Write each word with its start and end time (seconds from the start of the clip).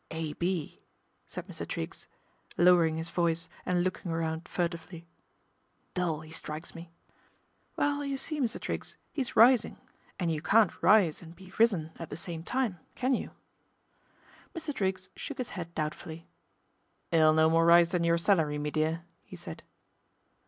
"A. 0.09 0.33
B." 0.33 0.81
said 1.27 1.47
Mr. 1.47 1.67
Triggs, 1.67 2.07
lowering 2.57 2.97
his 2.97 3.11
voice 3.11 3.47
and 3.67 3.85
ooking 3.85 4.07
round 4.11 4.47
furtively," 4.49 5.05
Dull, 5.93 6.25
'e 6.25 6.31
strikes 6.31 6.73
me." 6.73 6.91
143 7.75 7.77
144 7.77 7.77
PATRICIA 7.77 7.77
BRENT, 7.77 7.77
SPINSTER" 7.77 7.81
Well, 7.99 8.03
you 8.05 8.17
see, 8.17 8.41
Mr. 8.41 8.59
Triggs, 8.59 8.97
he's 9.11 9.35
rising, 9.35 9.77
and 10.19 10.31
you 10.31 10.41
i 10.43 10.49
can't 10.49 10.81
rise 10.81 11.21
and 11.21 11.35
be 11.35 11.53
risen 11.59 11.91
at 11.99 12.09
the 12.09 12.17
same 12.17 12.41
time, 12.41 12.79
can 12.95 13.13
you? 13.13 13.29
Mr. 14.55 14.73
Triggs 14.73 15.09
shook 15.15 15.37
his 15.37 15.49
head 15.49 15.71
doubtfully." 15.75 16.27
'E'll 17.13 17.35
nc 17.35 17.51
more 17.51 17.67
rise 17.67 17.89
than 17.89 18.03
your 18.03 18.17
salary, 18.17 18.57
me 18.57 18.71
dear," 18.71 19.05
he 19.23 19.35
said. 19.35 19.61